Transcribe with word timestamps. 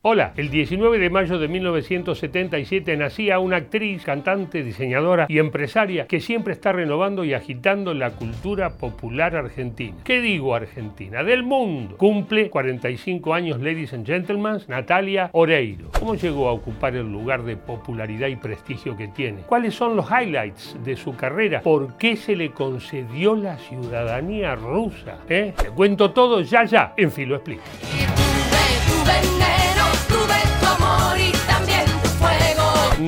Hola, 0.00 0.32
el 0.36 0.48
19 0.48 1.00
de 1.00 1.10
mayo 1.10 1.40
de 1.40 1.48
1977 1.48 2.96
nacía 2.96 3.40
una 3.40 3.56
actriz, 3.56 4.04
cantante, 4.04 4.62
diseñadora 4.62 5.26
y 5.28 5.40
empresaria 5.40 6.06
que 6.06 6.20
siempre 6.20 6.52
está 6.52 6.70
renovando 6.70 7.24
y 7.24 7.34
agitando 7.34 7.92
la 7.94 8.12
cultura 8.12 8.70
popular 8.78 9.34
argentina. 9.34 9.96
¿Qué 10.04 10.20
digo 10.20 10.54
argentina? 10.54 11.24
Del 11.24 11.42
mundo. 11.42 11.96
Cumple 11.96 12.48
45 12.48 13.34
años, 13.34 13.60
ladies 13.60 13.92
and 13.92 14.06
gentlemen, 14.06 14.60
Natalia 14.68 15.30
Oreiro. 15.32 15.90
¿Cómo 15.98 16.14
llegó 16.14 16.48
a 16.48 16.52
ocupar 16.52 16.94
el 16.94 17.10
lugar 17.10 17.42
de 17.42 17.56
popularidad 17.56 18.28
y 18.28 18.36
prestigio 18.36 18.96
que 18.96 19.08
tiene? 19.08 19.40
¿Cuáles 19.48 19.74
son 19.74 19.96
los 19.96 20.06
highlights 20.08 20.76
de 20.84 20.94
su 20.94 21.16
carrera? 21.16 21.62
¿Por 21.62 21.96
qué 21.98 22.14
se 22.14 22.36
le 22.36 22.52
concedió 22.52 23.34
la 23.34 23.58
ciudadanía 23.58 24.54
rusa? 24.54 25.18
¿Eh? 25.28 25.54
Te 25.60 25.70
cuento 25.70 26.12
todo 26.12 26.40
ya 26.42 26.62
ya 26.62 26.94
en 26.96 27.10
Filo 27.10 27.34
Explica. 27.34 27.64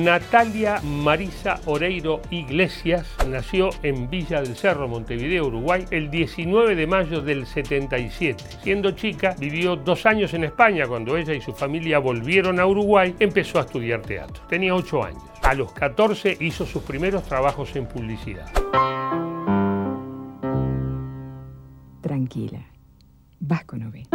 Natalia 0.03 0.81
Marisa 0.81 1.59
Oreiro 1.65 2.21
Iglesias 2.31 3.07
nació 3.27 3.69
en 3.83 4.09
Villa 4.09 4.41
del 4.41 4.55
Cerro, 4.55 4.87
Montevideo, 4.87 5.45
Uruguay, 5.45 5.85
el 5.91 6.09
19 6.09 6.75
de 6.75 6.87
mayo 6.87 7.21
del 7.21 7.45
77. 7.45 8.43
Siendo 8.63 8.91
chica, 8.91 9.35
vivió 9.37 9.75
dos 9.75 10.07
años 10.07 10.33
en 10.33 10.45
España. 10.45 10.87
Cuando 10.87 11.17
ella 11.17 11.33
y 11.33 11.41
su 11.41 11.53
familia 11.53 11.99
volvieron 11.99 12.59
a 12.59 12.65
Uruguay, 12.65 13.15
empezó 13.19 13.59
a 13.59 13.61
estudiar 13.61 14.01
teatro. 14.01 14.43
Tenía 14.49 14.73
8 14.73 15.03
años. 15.03 15.23
A 15.43 15.53
los 15.53 15.71
14 15.73 16.37
hizo 16.39 16.65
sus 16.65 16.81
primeros 16.83 17.23
trabajos 17.23 17.75
en 17.75 17.85
publicidad. 17.85 18.51
Tranquila, 22.01 22.65
vas 23.39 23.65
con 23.65 23.83
OB. 23.83 24.07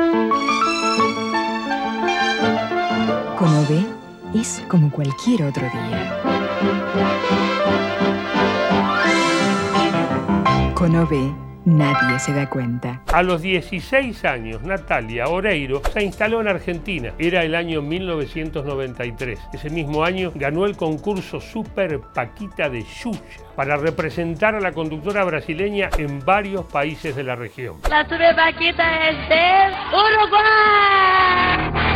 Con 3.38 3.95
es 4.34 4.62
como 4.68 4.90
cualquier 4.90 5.44
otro 5.44 5.62
día. 5.62 6.20
Con 10.74 10.94
OB, 10.94 11.32
nadie 11.64 12.18
se 12.18 12.34
da 12.34 12.48
cuenta. 12.48 13.02
A 13.12 13.22
los 13.22 13.42
16 13.42 14.24
años, 14.24 14.62
Natalia 14.62 15.28
Oreiro 15.28 15.82
se 15.92 16.02
instaló 16.02 16.40
en 16.40 16.48
Argentina. 16.48 17.12
Era 17.18 17.44
el 17.44 17.54
año 17.54 17.82
1993. 17.82 19.38
Ese 19.52 19.70
mismo 19.70 20.04
año 20.04 20.32
ganó 20.34 20.66
el 20.66 20.76
concurso 20.76 21.40
Super 21.40 22.00
Paquita 22.14 22.68
de 22.68 22.82
Xuxa 22.82 23.20
para 23.54 23.76
representar 23.76 24.54
a 24.54 24.60
la 24.60 24.72
conductora 24.72 25.24
brasileña 25.24 25.88
en 25.98 26.24
varios 26.24 26.64
países 26.66 27.16
de 27.16 27.24
la 27.24 27.36
región. 27.36 27.76
La 27.88 28.02
Super 28.04 28.36
Paquita 28.36 29.08
es 29.08 29.28
de 29.28 29.72
Uruguay. 29.96 31.95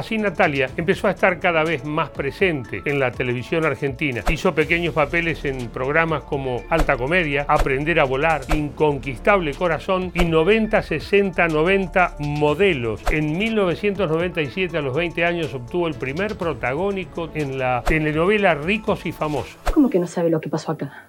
Así 0.00 0.16
Natalia 0.16 0.70
empezó 0.78 1.08
a 1.08 1.10
estar 1.10 1.38
cada 1.40 1.62
vez 1.62 1.84
más 1.84 2.08
presente 2.08 2.80
en 2.86 2.98
la 2.98 3.12
televisión 3.12 3.66
argentina. 3.66 4.22
Hizo 4.30 4.54
pequeños 4.54 4.94
papeles 4.94 5.44
en 5.44 5.68
programas 5.68 6.22
como 6.22 6.62
Alta 6.70 6.96
Comedia, 6.96 7.44
Aprender 7.46 8.00
a 8.00 8.04
Volar, 8.04 8.40
Inconquistable 8.48 9.52
Corazón 9.52 10.10
y 10.14 10.24
90, 10.24 10.80
60, 10.80 11.48
90 11.48 12.16
Modelos. 12.20 13.02
En 13.10 13.36
1997, 13.36 14.78
a 14.78 14.80
los 14.80 14.96
20 14.96 15.22
años, 15.22 15.52
obtuvo 15.52 15.86
el 15.86 15.92
primer 15.92 16.36
protagónico 16.38 17.28
en 17.34 17.58
la 17.58 17.82
telenovela 17.84 18.54
Ricos 18.54 19.04
y 19.04 19.12
Famosos. 19.12 19.58
¿Cómo 19.74 19.90
que 19.90 19.98
no 19.98 20.06
sabe 20.06 20.30
lo 20.30 20.40
que 20.40 20.48
pasó 20.48 20.72
acá? 20.72 21.08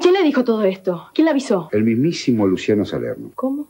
¿Quién 0.00 0.14
le 0.14 0.24
dijo 0.24 0.42
todo 0.42 0.64
esto? 0.64 1.10
¿Quién 1.14 1.26
le 1.26 1.30
avisó? 1.30 1.68
El 1.70 1.84
mismísimo 1.84 2.44
Luciano 2.44 2.84
Salerno. 2.84 3.30
¿Cómo? 3.36 3.68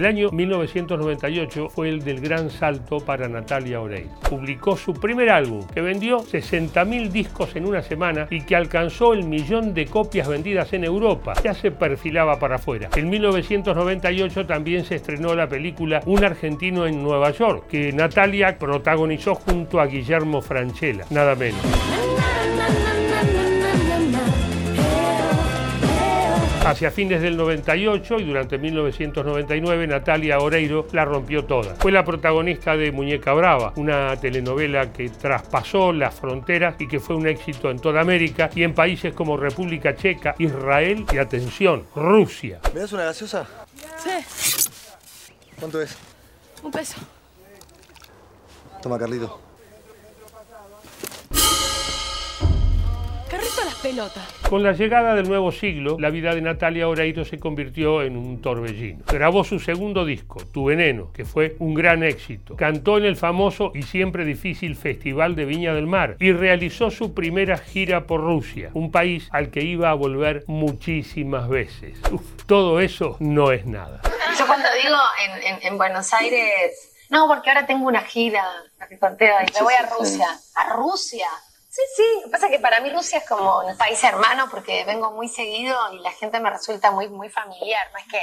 El 0.00 0.06
año 0.06 0.30
1998 0.30 1.68
fue 1.68 1.90
el 1.90 2.02
del 2.02 2.22
gran 2.22 2.48
salto 2.48 3.00
para 3.00 3.28
Natalia 3.28 3.82
Oreiro. 3.82 4.08
Publicó 4.30 4.74
su 4.74 4.94
primer 4.94 5.28
álbum, 5.28 5.62
que 5.74 5.82
vendió 5.82 6.20
60.000 6.20 7.10
discos 7.10 7.54
en 7.54 7.66
una 7.66 7.82
semana 7.82 8.26
y 8.30 8.40
que 8.40 8.56
alcanzó 8.56 9.12
el 9.12 9.24
millón 9.24 9.74
de 9.74 9.84
copias 9.84 10.26
vendidas 10.26 10.72
en 10.72 10.84
Europa. 10.84 11.34
Ya 11.44 11.52
se 11.52 11.70
perfilaba 11.70 12.38
para 12.38 12.54
afuera. 12.54 12.88
En 12.96 13.10
1998 13.10 14.46
también 14.46 14.86
se 14.86 14.94
estrenó 14.94 15.34
la 15.34 15.50
película 15.50 16.00
Un 16.06 16.24
argentino 16.24 16.86
en 16.86 17.02
Nueva 17.02 17.32
York, 17.32 17.66
que 17.68 17.92
Natalia 17.92 18.56
protagonizó 18.56 19.34
junto 19.34 19.82
a 19.82 19.86
Guillermo 19.86 20.40
Franchella, 20.40 21.04
nada 21.10 21.34
menos. 21.34 21.60
Hacia 26.64 26.90
fines 26.90 27.22
del 27.22 27.36
98 27.36 28.20
y 28.20 28.24
durante 28.24 28.58
1999 28.58 29.86
Natalia 29.86 30.38
Oreiro 30.38 30.86
la 30.92 31.04
rompió 31.04 31.44
toda. 31.44 31.74
Fue 31.76 31.90
la 31.90 32.04
protagonista 32.04 32.76
de 32.76 32.92
Muñeca 32.92 33.32
Brava, 33.32 33.72
una 33.76 34.14
telenovela 34.16 34.92
que 34.92 35.08
traspasó 35.08 35.92
las 35.92 36.14
fronteras 36.14 36.74
y 36.78 36.86
que 36.86 37.00
fue 37.00 37.16
un 37.16 37.26
éxito 37.26 37.70
en 37.70 37.78
toda 37.78 38.02
América 38.02 38.50
y 38.54 38.62
en 38.62 38.74
países 38.74 39.14
como 39.14 39.36
República 39.38 39.96
Checa, 39.96 40.34
Israel 40.38 41.06
y 41.12 41.16
atención, 41.18 41.86
Rusia. 41.96 42.60
¿Me 42.74 42.80
das 42.80 42.92
una 42.92 43.04
gaseosa? 43.04 43.46
Sí, 43.96 44.10
¿Cuánto 45.58 45.80
es? 45.80 45.96
un 46.62 46.70
peso. 46.70 46.96
Toma, 48.82 48.98
Carlito. 48.98 49.49
Carrito 53.30 53.62
a 53.62 53.64
las 53.66 53.74
pelotas. 53.76 54.28
Con 54.48 54.62
la 54.64 54.72
llegada 54.72 55.14
del 55.14 55.28
nuevo 55.28 55.52
siglo, 55.52 55.96
la 56.00 56.10
vida 56.10 56.34
de 56.34 56.40
Natalia 56.40 56.88
Oreiro 56.88 57.24
se 57.24 57.38
convirtió 57.38 58.02
en 58.02 58.16
un 58.16 58.42
torbellino. 58.42 59.04
Grabó 59.06 59.44
su 59.44 59.60
segundo 59.60 60.04
disco, 60.04 60.40
Tu 60.52 60.64
Veneno, 60.64 61.12
que 61.12 61.24
fue 61.24 61.54
un 61.60 61.74
gran 61.74 62.02
éxito. 62.02 62.56
Cantó 62.56 62.98
en 62.98 63.04
el 63.04 63.14
famoso 63.16 63.70
y 63.74 63.82
siempre 63.84 64.24
difícil 64.24 64.74
Festival 64.74 65.36
de 65.36 65.44
Viña 65.44 65.72
del 65.74 65.86
Mar 65.86 66.16
y 66.18 66.32
realizó 66.32 66.90
su 66.90 67.14
primera 67.14 67.56
gira 67.58 68.06
por 68.06 68.20
Rusia, 68.20 68.70
un 68.74 68.90
país 68.90 69.28
al 69.30 69.50
que 69.50 69.62
iba 69.62 69.90
a 69.90 69.94
volver 69.94 70.42
muchísimas 70.48 71.48
veces. 71.48 71.98
Uf, 72.10 72.22
todo 72.46 72.80
eso 72.80 73.16
no 73.20 73.52
es 73.52 73.64
nada. 73.64 74.00
Yo 74.36 74.46
cuando 74.46 74.68
digo 74.82 74.96
en, 75.24 75.42
en- 75.54 75.66
en 75.66 75.78
Buenos 75.78 76.12
Aires, 76.14 76.90
no, 77.10 77.28
porque 77.28 77.50
ahora 77.50 77.66
tengo 77.66 77.86
una 77.86 78.00
gira, 78.02 78.44
la 78.78 78.88
que 78.88 78.98
conté 78.98 79.30
hoy, 79.32 79.44
me 79.54 79.62
voy 79.62 79.74
a 79.74 79.88
Rusia. 79.96 80.26
¿A 80.56 80.74
Rusia? 80.74 81.26
Sí, 81.80 82.02
sí, 82.02 82.02
lo 82.16 82.24
que 82.24 82.30
pasa 82.30 82.46
es 82.46 82.52
que 82.52 82.58
para 82.58 82.80
mí 82.80 82.90
Rusia 82.90 83.18
es 83.18 83.24
como 83.28 83.60
un 83.60 83.76
país 83.78 84.02
hermano 84.04 84.48
porque 84.50 84.84
vengo 84.84 85.12
muy 85.12 85.28
seguido 85.28 85.74
y 85.94 86.00
la 86.00 86.12
gente 86.12 86.38
me 86.38 86.50
resulta 86.50 86.90
muy, 86.90 87.08
muy 87.08 87.30
familiar, 87.30 87.86
no 87.92 87.98
es 87.98 88.04
que 88.04 88.18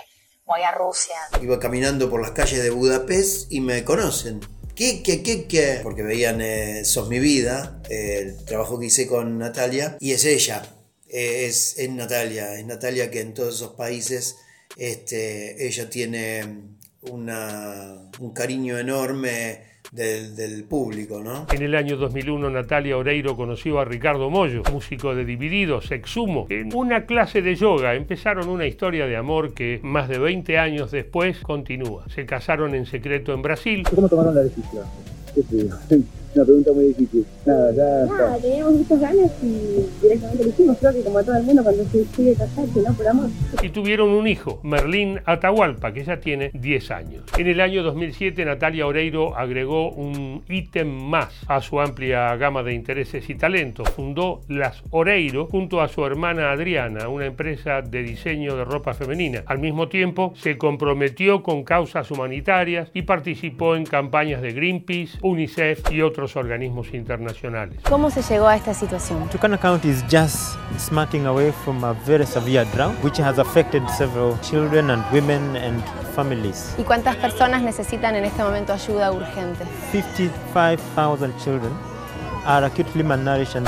voy 0.45 0.61
a 0.61 0.71
Rusia. 0.71 1.15
Iba 1.41 1.59
caminando 1.59 2.07
por 2.07 2.21
las 2.21 2.31
calles 2.31 2.61
de 2.61 2.69
Budapest 2.69 3.51
y 3.51 3.61
me 3.61 3.83
conocen. 3.83 4.41
¿Qué, 4.75 5.01
qué, 5.01 5.23
qué, 5.23 5.47
qué? 5.47 5.79
Porque 5.81 6.03
veían 6.03 6.39
eh, 6.39 6.85
Sos 6.85 7.09
mi 7.09 7.17
vida, 7.17 7.81
el 7.89 8.45
trabajo 8.45 8.79
que 8.79 8.85
hice 8.85 9.07
con 9.07 9.39
Natalia, 9.39 9.97
y 9.99 10.11
es 10.11 10.23
ella, 10.23 10.61
eh, 11.09 11.47
es, 11.47 11.79
es 11.79 11.89
Natalia, 11.89 12.53
es 12.53 12.65
Natalia 12.65 13.09
que 13.09 13.21
en 13.21 13.33
todos 13.33 13.55
esos 13.55 13.71
países 13.71 14.37
este, 14.75 15.65
ella 15.65 15.89
tiene 15.89 16.75
una, 17.01 18.11
un 18.19 18.33
cariño 18.33 18.77
enorme 18.77 19.76
del, 19.91 20.35
del 20.35 20.63
público, 20.63 21.21
¿no? 21.23 21.47
En 21.51 21.61
el 21.61 21.75
año 21.75 21.97
2001 21.97 22.49
Natalia 22.49 22.97
Oreiro 22.97 23.35
conoció 23.35 23.79
a 23.79 23.85
Ricardo 23.85 24.29
Mollo, 24.29 24.63
músico 24.71 25.15
de 25.15 25.25
Divididos, 25.25 25.91
Exhumo. 25.91 26.47
En 26.49 26.75
una 26.75 27.05
clase 27.05 27.41
de 27.41 27.55
yoga 27.55 27.95
empezaron 27.95 28.49
una 28.49 28.65
historia 28.65 29.07
de 29.07 29.15
amor 29.15 29.53
que 29.53 29.79
más 29.83 30.09
de 30.09 30.19
20 30.19 30.57
años 30.57 30.91
después 30.91 31.39
continúa. 31.39 32.05
Se 32.09 32.25
casaron 32.25 32.75
en 32.75 32.85
secreto 32.85 33.33
en 33.33 33.41
Brasil. 33.41 33.83
¿Cómo 33.93 34.09
tomaron 34.09 34.35
la 34.35 34.41
decisión? 34.41 34.85
¿Qué? 35.33 36.01
Una 36.35 36.45
pregunta 36.45 36.71
muy 36.73 36.85
difícil. 36.85 37.25
Nada, 37.45 37.71
ya 37.71 38.03
está. 38.03 38.15
Nada, 38.15 38.37
teníamos 38.37 38.73
muchas 38.73 38.99
ganas 38.99 39.31
y 39.41 39.85
directamente 40.01 40.43
lo 40.43 40.49
hicimos. 40.49 40.77
Creo 40.77 40.93
que 40.93 41.01
como 41.01 41.23
todo 41.23 41.35
el 41.37 41.43
mundo 41.43 41.63
cuando 41.63 41.83
se 41.85 41.97
decide 41.99 42.35
casarse, 42.35 42.81
¿no? 42.81 42.93
Por 42.93 43.07
amor. 43.07 43.29
y 43.61 43.69
tuvieron 43.69 44.09
un 44.09 44.27
hijo, 44.27 44.59
Merlín 44.63 45.19
Atahualpa, 45.25 45.93
que 45.93 46.03
ya 46.03 46.19
tiene 46.19 46.51
10 46.53 46.91
años. 46.91 47.23
En 47.37 47.47
el 47.47 47.61
año 47.61 47.83
2007, 47.83 48.45
Natalia 48.45 48.85
Oreiro 48.85 49.35
agregó 49.35 49.91
un 49.91 50.43
ítem 50.49 50.87
más 50.87 51.33
a 51.47 51.61
su 51.61 51.79
amplia 51.79 52.35
gama 52.35 52.63
de 52.63 52.73
intereses 52.73 53.29
y 53.29 53.35
talentos. 53.35 53.89
Fundó 53.89 54.41
Las 54.47 54.83
Oreiro 54.91 55.45
junto 55.45 55.81
a 55.81 55.87
su 55.87 56.05
hermana 56.05 56.51
Adriana, 56.51 57.07
una 57.09 57.25
empresa 57.25 57.81
de 57.81 58.03
diseño 58.03 58.55
de 58.55 58.65
ropa 58.65 58.93
femenina. 58.93 59.43
Al 59.45 59.59
mismo 59.59 59.87
tiempo, 59.87 60.33
se 60.35 60.57
comprometió 60.57 61.43
con 61.43 61.63
causas 61.63 62.11
humanitarias 62.11 62.89
y 62.93 63.03
participó 63.03 63.75
en 63.75 63.85
campañas 63.85 64.41
de 64.41 64.51
Greenpeace, 64.51 65.17
UNICEF 65.21 65.91
y 65.91 66.01
otros 66.01 66.16
organismos 66.35 66.93
internacionales. 66.93 67.79
¿Cómo 67.87 68.09
se 68.09 68.21
llegó 68.21 68.47
a 68.47 68.55
esta 68.55 68.73
situación? 68.73 69.29
Turkana 69.29 69.57
County 69.57 69.89
is 69.89 70.03
just 70.09 70.57
smarting 70.79 71.25
away 71.25 71.51
from 71.63 71.83
a 71.83 71.93
very 72.05 72.25
severe 72.25 72.65
drought, 72.73 72.95
which 73.03 73.19
has 73.19 73.37
affected 73.39 73.83
several 73.97 74.37
children 74.41 74.89
and 74.89 75.03
women 75.11 75.55
and 75.55 75.83
families. 76.15 76.73
¿Y 76.77 76.83
cuántas 76.83 77.15
personas 77.17 77.61
necesitan 77.61 78.15
en 78.15 78.25
este 78.25 78.43
momento 78.43 78.73
ayuda 78.73 79.11
urgente? 79.11 79.65
55,000 79.91 81.37
children 81.37 81.96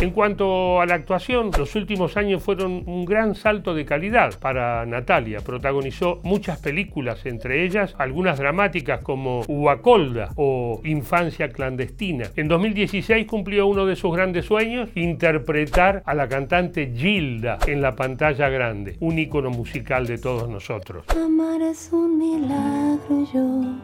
En 0.02 0.12
cuanto 0.12 0.80
a 0.80 0.86
la 0.86 0.96
actuación, 0.96 1.52
los 1.58 1.76
últimos 1.76 2.16
años 2.16 2.42
fueron 2.42 2.84
un 2.86 3.04
gran 3.04 3.36
salto 3.36 3.74
de 3.74 3.84
calidad 3.84 4.40
para 4.40 4.86
Natalia. 4.86 5.42
Protagonizó 5.42 6.22
muchas 6.24 6.60
películas, 6.60 7.26
entre 7.26 7.66
ellas 7.66 7.94
algunas 7.98 8.40
dramáticas 8.40 9.02
como 9.02 9.42
Uacolda 9.50 10.30
o 10.38 10.80
Infancia 10.86 11.50
clandestina. 11.50 12.28
En 12.38 12.48
2016 12.48 13.28
cumplió 13.28 13.68
uno 13.68 13.86
de 13.86 13.98
sus 13.98 14.16
grandes 14.16 14.46
sueños, 14.46 14.90
interpretar 14.96 16.02
a 16.06 16.14
la 16.14 16.30
cantante 16.30 16.90
Gilda 16.96 17.60
en 17.68 17.82
la 17.82 17.98
pantalla 17.98 18.48
grande, 18.48 18.96
un 19.02 19.20
ícono 19.20 19.50
musical 19.50 20.08
de 20.08 20.20
todos 20.20 20.48
nosotros. 20.48 21.04
Amar 21.10 21.62
es 21.62 21.90
un 21.92 22.18
milagro, 22.18 23.28
yo 23.34 23.76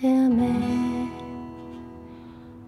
te 0.00 0.08
amé 0.08 1.08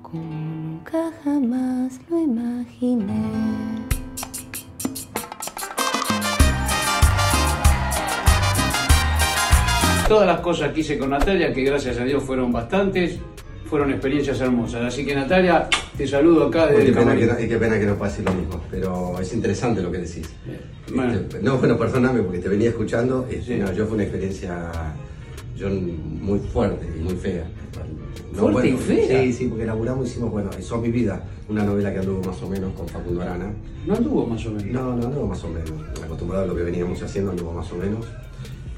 como 0.03 0.48
nunca 0.93 1.12
jamás 1.25 2.00
lo 2.08 2.19
imaginé. 2.19 3.12
Todas 10.08 10.26
las 10.26 10.40
cosas 10.40 10.73
que 10.73 10.81
hice 10.81 10.99
con 10.99 11.11
Natalia, 11.11 11.52
que 11.52 11.62
gracias 11.62 11.99
a 11.99 12.05
Dios 12.05 12.23
fueron 12.23 12.50
bastantes, 12.50 13.19
fueron 13.69 13.90
experiencias 13.90 14.40
hermosas. 14.40 14.82
Así 14.82 15.05
que 15.05 15.14
Natalia, 15.14 15.69
te 15.96 16.06
saludo 16.06 16.46
acá 16.46 16.67
desde 16.69 16.85
qué, 16.85 16.88
el 16.88 16.94
pena 16.94 17.17
que 17.17 17.26
no, 17.26 17.40
y 17.40 17.49
qué 17.49 17.58
pena 17.58 17.79
que 17.79 17.87
no 17.87 17.96
pase 17.96 18.23
lo 18.23 18.32
mismo, 18.32 18.62
pero 18.70 19.20
es 19.20 19.32
interesante 19.35 19.82
lo 19.82 19.93
que 19.93 19.99
decís. 19.99 20.31
Bueno. 20.94 21.12
Este, 21.12 21.43
no, 21.43 21.58
bueno, 21.58 21.76
perdóname 21.76 22.23
porque 22.23 22.38
te 22.38 22.49
venía 22.49 22.70
escuchando. 22.70 23.29
este, 23.31 23.58
no, 23.58 23.70
yo 23.75 23.85
fue 23.85 23.96
una 23.96 24.05
experiencia 24.05 24.70
yo, 25.59 25.69
muy 25.69 26.39
fuerte 26.39 26.87
y 26.97 27.03
muy 27.03 27.15
fea. 27.15 27.45
No, 28.33 28.43
¿Fuerte 28.43 28.69
y 28.69 28.77
fea? 28.77 29.23
Sí, 29.23 29.33
sí, 29.33 29.47
porque 29.49 29.67
laburamos, 29.67 30.09
hicimos, 30.09 30.31
bueno, 30.31 30.51
Sos 30.61 30.81
mi 30.81 30.91
vida, 30.91 31.25
una 31.49 31.65
novela 31.65 31.93
que 31.93 31.99
anduvo 31.99 32.23
más 32.23 32.41
o 32.43 32.49
menos 32.49 32.73
con 32.75 32.89
Facundo 32.89 33.23
Arana. 33.23 33.53
No 33.87 33.95
anduvo 33.95 34.27
más 34.27 34.47
o 34.47 34.51
menos. 34.51 34.67
No, 34.67 34.97
no 34.97 35.07
anduvo 35.07 35.27
más 35.27 35.43
o 35.43 35.49
menos. 35.49 35.73
Acostumbrado 36.03 36.45
a 36.45 36.47
lo 36.47 36.55
que 36.55 36.63
veníamos 36.63 37.03
haciendo, 37.03 37.33
anduvo 37.33 37.53
más 37.53 37.71
o 37.73 37.77
menos. 37.77 38.07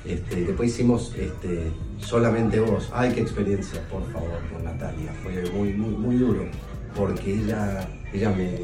Este, 0.06 0.44
después 0.44 0.71
hicimos 0.71 1.15
este, 1.19 1.71
solamente 1.99 2.59
vos. 2.61 2.88
Ay, 2.93 3.12
qué 3.12 3.21
experiencia, 3.21 3.82
por 3.91 4.03
favor, 4.12 4.38
con 4.50 4.65
Natalia. 4.65 5.12
Fue 5.23 5.50
muy, 5.53 5.75
muy, 5.75 5.91
muy 5.91 6.17
duro. 6.17 6.44
Porque 6.97 7.35
ella, 7.35 7.87
ella 8.12 8.31
me, 8.31 8.59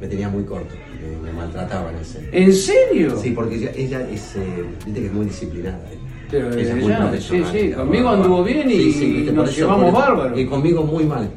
me 0.00 0.06
tenía 0.08 0.28
muy 0.28 0.44
corto. 0.44 0.74
Me, 1.00 1.30
me 1.30 1.36
maltrataba 1.36 1.90
en 1.90 1.98
ese. 1.98 2.28
¿En 2.32 2.52
serio? 2.52 3.16
Sí, 3.16 3.30
porque 3.30 3.56
ella, 3.56 3.72
ella 3.76 4.08
es, 4.10 4.36
eh, 4.36 4.64
viste 4.84 5.00
que 5.00 5.06
es 5.06 5.12
muy 5.12 5.26
disciplinada. 5.26 5.78
eh. 5.92 5.98
Pero 6.30 6.52
Ella 6.52 6.74
es 6.74 6.82
muy 6.82 6.88
ya, 6.92 6.98
profesional. 6.98 7.52
sí, 7.52 7.58
sí, 7.68 7.72
conmigo 7.72 8.08
anduvo 8.10 8.44
bien 8.44 8.70
y 8.70 8.74
viste, 8.76 9.32
nos 9.32 9.44
por 9.44 9.48
eso, 9.48 9.56
llevamos 9.60 9.92
bárbaro. 9.94 10.38
Y 10.38 10.44
conmigo 10.46 10.84
muy 10.84 11.04
mal. 11.04 11.30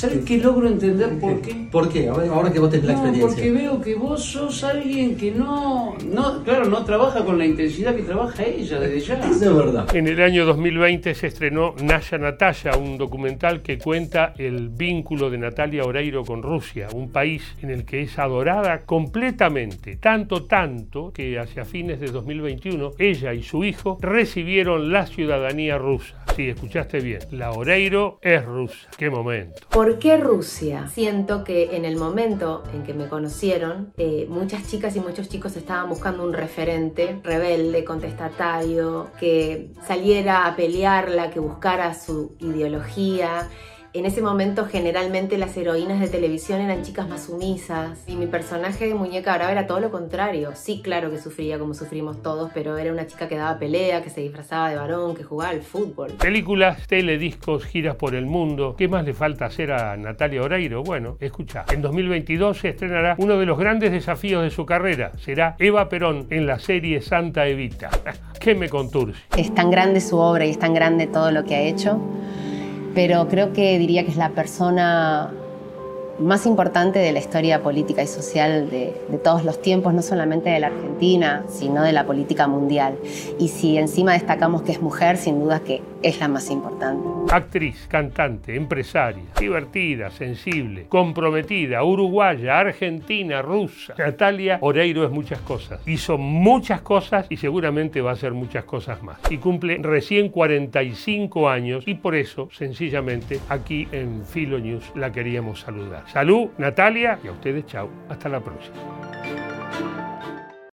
¿Sabes 0.00 0.24
qué 0.24 0.38
logro 0.38 0.66
entender 0.66 1.18
por 1.18 1.42
qué? 1.42 1.54
¿Por 1.70 1.92
qué? 1.92 2.08
Ahora, 2.08 2.50
que 2.50 2.58
vos 2.58 2.70
tenés 2.70 2.86
la 2.86 2.92
experiencia. 2.92 3.26
porque 3.26 3.50
veo 3.50 3.82
que 3.82 3.94
vos 3.94 4.24
sos 4.24 4.64
alguien 4.64 5.14
que 5.14 5.30
no, 5.30 5.94
no, 6.10 6.42
claro, 6.42 6.64
no 6.70 6.82
trabaja 6.86 7.22
con 7.22 7.36
la 7.36 7.44
intensidad 7.44 7.94
que 7.94 8.04
trabaja 8.04 8.44
ella 8.44 8.80
desde 8.80 9.00
ya. 9.00 9.14
Eso 9.18 9.50
es 9.50 9.54
verdad. 9.54 9.94
En 9.94 10.08
el 10.08 10.22
año 10.22 10.46
2020 10.46 11.14
se 11.14 11.26
estrenó 11.26 11.74
Naya 11.82 12.16
Natalia, 12.16 12.78
un 12.78 12.96
documental 12.96 13.60
que 13.60 13.76
cuenta 13.76 14.32
el 14.38 14.70
vínculo 14.70 15.28
de 15.28 15.36
Natalia 15.36 15.84
Oreiro 15.84 16.24
con 16.24 16.42
Rusia, 16.42 16.88
un 16.94 17.12
país 17.12 17.42
en 17.60 17.68
el 17.68 17.84
que 17.84 18.00
es 18.00 18.18
adorada 18.18 18.86
completamente, 18.86 19.96
tanto, 19.96 20.44
tanto 20.44 21.12
que 21.12 21.38
hacia 21.38 21.66
fines 21.66 22.00
de 22.00 22.06
2021 22.06 22.92
ella 22.98 23.34
y 23.34 23.42
su 23.42 23.64
hijo 23.64 23.98
recibieron 24.00 24.90
la 24.90 25.04
ciudadanía 25.04 25.76
rusa. 25.76 26.24
Sí, 26.34 26.48
escuchaste 26.48 27.00
bien, 27.00 27.20
la 27.32 27.50
Oreiro 27.50 28.18
es 28.22 28.42
rusa. 28.42 28.88
¡Qué 28.96 29.10
momento! 29.10 29.60
¿Por 29.68 29.89
qué 29.98 30.16
Rusia? 30.16 30.88
Siento 30.88 31.44
que 31.44 31.76
en 31.76 31.84
el 31.84 31.96
momento 31.96 32.62
en 32.74 32.82
que 32.82 32.94
me 32.94 33.08
conocieron, 33.08 33.92
eh, 33.96 34.26
muchas 34.28 34.66
chicas 34.68 34.94
y 34.96 35.00
muchos 35.00 35.28
chicos 35.28 35.56
estaban 35.56 35.88
buscando 35.88 36.22
un 36.24 36.32
referente 36.32 37.18
rebelde, 37.22 37.84
contestatario, 37.84 39.08
que 39.18 39.72
saliera 39.86 40.46
a 40.46 40.56
pelearla, 40.56 41.30
que 41.30 41.40
buscara 41.40 41.94
su 41.94 42.36
ideología. 42.40 43.48
En 43.92 44.06
ese 44.06 44.22
momento 44.22 44.66
generalmente 44.66 45.36
las 45.36 45.56
heroínas 45.56 45.98
de 45.98 46.06
televisión 46.06 46.60
eran 46.60 46.82
chicas 46.84 47.08
más 47.08 47.24
sumisas 47.24 48.04
y 48.06 48.14
mi 48.14 48.28
personaje 48.28 48.86
de 48.86 48.94
muñeca 48.94 49.34
brava 49.34 49.50
era 49.50 49.66
todo 49.66 49.80
lo 49.80 49.90
contrario. 49.90 50.52
Sí, 50.54 50.80
claro 50.80 51.10
que 51.10 51.18
sufría 51.18 51.58
como 51.58 51.74
sufrimos 51.74 52.22
todos, 52.22 52.52
pero 52.54 52.78
era 52.78 52.92
una 52.92 53.08
chica 53.08 53.26
que 53.26 53.36
daba 53.36 53.58
pelea, 53.58 54.00
que 54.00 54.08
se 54.08 54.20
disfrazaba 54.20 54.70
de 54.70 54.76
varón, 54.76 55.16
que 55.16 55.24
jugaba 55.24 55.50
al 55.50 55.62
fútbol. 55.62 56.12
Películas, 56.20 56.86
telediscos, 56.86 57.64
giras 57.64 57.96
por 57.96 58.14
el 58.14 58.26
mundo. 58.26 58.76
¿Qué 58.78 58.86
más 58.86 59.04
le 59.04 59.12
falta 59.12 59.46
hacer 59.46 59.72
a 59.72 59.96
Natalia 59.96 60.42
Oreiro? 60.42 60.84
Bueno, 60.84 61.16
escucha. 61.18 61.64
En 61.72 61.82
2022 61.82 62.58
se 62.58 62.68
estrenará 62.68 63.16
uno 63.18 63.38
de 63.38 63.46
los 63.46 63.58
grandes 63.58 63.90
desafíos 63.90 64.44
de 64.44 64.50
su 64.50 64.64
carrera. 64.66 65.10
Será 65.18 65.56
Eva 65.58 65.88
Perón 65.88 66.28
en 66.30 66.46
la 66.46 66.60
serie 66.60 67.00
Santa 67.00 67.48
Evita. 67.48 67.90
¿Qué 68.38 68.54
me 68.54 68.68
conturce? 68.68 69.20
Es 69.36 69.52
tan 69.52 69.68
grande 69.68 70.00
su 70.00 70.16
obra 70.16 70.46
y 70.46 70.50
es 70.50 70.60
tan 70.60 70.74
grande 70.74 71.08
todo 71.08 71.32
lo 71.32 71.42
que 71.42 71.56
ha 71.56 71.62
hecho, 71.62 72.00
pero 72.94 73.28
creo 73.28 73.52
que 73.52 73.78
diría 73.78 74.04
que 74.04 74.10
es 74.10 74.16
la 74.16 74.30
persona 74.30 75.32
más 76.20 76.44
importante 76.44 76.98
de 76.98 77.12
la 77.12 77.18
historia 77.18 77.62
política 77.62 78.02
y 78.02 78.06
social 78.06 78.68
de, 78.70 78.94
todos 79.24 79.44
los 79.44 79.60
tiempos, 79.62 79.94
no 79.94 80.02
solamente 80.02 80.50
de 80.50 80.60
la 80.60 80.66
Argentina, 80.68 81.44
sino 81.48 81.82
de 81.82 81.92
la 81.92 82.04
política 82.04 82.46
mundial. 82.46 82.98
Y 83.38 83.48
si 83.48 83.78
encima 83.78 84.12
destacamos 84.12 84.62
que 84.62 84.72
es 84.72 84.82
mujer, 84.82 85.16
sin 85.16 85.40
duda 85.40 85.60
que 85.60 85.82
es 86.02 86.20
la 86.20 86.28
más 86.28 86.50
importante. 86.50 87.08
Actriz, 87.32 87.86
cantante, 87.88 88.56
empresaria, 88.56 89.24
divertida, 89.38 90.10
sensible, 90.10 90.86
comprometida, 90.88 91.82
uruguaya, 91.84 92.58
argentina, 92.58 93.42
rusa. 93.42 93.94
Natalia 93.98 94.58
Oreiro 94.60 95.04
es 95.04 95.10
muchas 95.10 95.40
cosas. 95.40 95.80
Hizo 95.86 96.18
muchas 96.18 96.80
cosas 96.80 97.26
y 97.28 97.36
seguramente 97.36 98.00
va 98.00 98.10
a 98.10 98.14
hacer 98.14 98.32
muchas 98.32 98.64
cosas 98.64 99.02
más. 99.02 99.18
Y 99.30 99.38
cumple 99.38 99.78
recién 99.82 100.28
45 100.30 101.48
años 101.48 101.84
y 101.86 101.94
por 101.94 102.14
eso, 102.14 102.48
sencillamente, 102.52 103.40
aquí 103.48 103.88
en 103.92 104.24
Filo 104.24 104.58
News 104.58 104.92
la 104.94 105.12
queríamos 105.12 105.60
saludar. 105.60 106.08
Salud, 106.08 106.48
Natalia, 106.58 107.18
y 107.22 107.28
a 107.28 107.32
ustedes 107.32 107.66
chau. 107.66 107.88
Hasta 108.08 108.28
la 108.28 108.40
próxima. 108.40 109.99